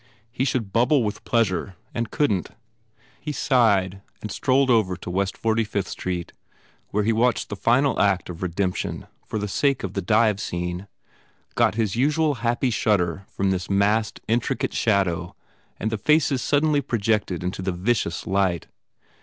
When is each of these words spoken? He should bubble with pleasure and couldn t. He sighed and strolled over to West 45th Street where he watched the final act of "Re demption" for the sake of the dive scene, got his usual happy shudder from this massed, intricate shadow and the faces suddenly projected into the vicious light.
He 0.31 0.45
should 0.45 0.73
bubble 0.73 1.03
with 1.03 1.23
pleasure 1.25 1.75
and 1.93 2.09
couldn 2.09 2.41
t. 2.41 2.53
He 3.19 3.31
sighed 3.31 4.01
and 4.19 4.31
strolled 4.31 4.71
over 4.71 4.97
to 4.97 5.11
West 5.11 5.39
45th 5.39 5.85
Street 5.85 6.33
where 6.89 7.03
he 7.03 7.13
watched 7.13 7.49
the 7.49 7.55
final 7.55 7.99
act 7.99 8.27
of 8.27 8.41
"Re 8.41 8.49
demption" 8.49 9.07
for 9.27 9.37
the 9.37 9.47
sake 9.47 9.83
of 9.83 9.93
the 9.93 10.01
dive 10.01 10.39
scene, 10.39 10.87
got 11.53 11.75
his 11.75 11.95
usual 11.95 12.33
happy 12.41 12.71
shudder 12.71 13.25
from 13.27 13.51
this 13.51 13.69
massed, 13.69 14.21
intricate 14.27 14.73
shadow 14.73 15.35
and 15.79 15.91
the 15.91 15.99
faces 15.99 16.41
suddenly 16.41 16.81
projected 16.81 17.43
into 17.43 17.61
the 17.61 17.71
vicious 17.71 18.25
light. 18.25 18.65